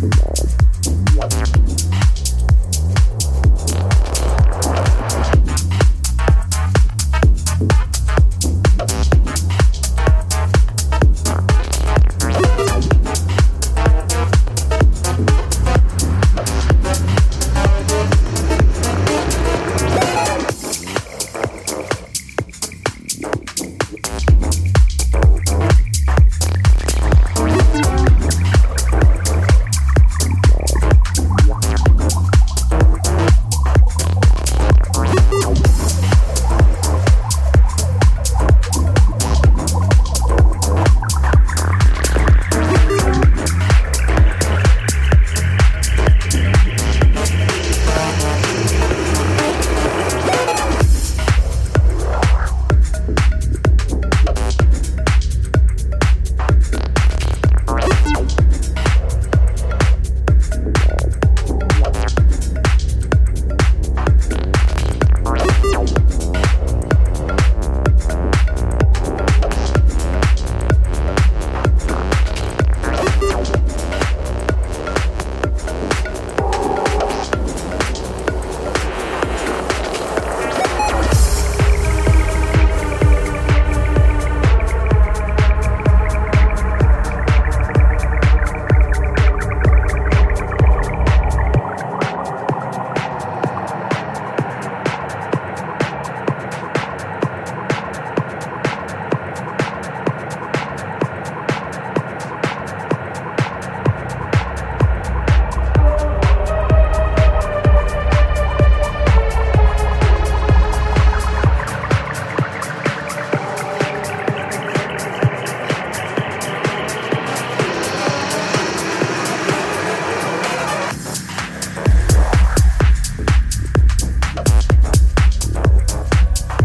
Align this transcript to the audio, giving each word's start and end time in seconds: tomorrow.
tomorrow. 0.00 0.47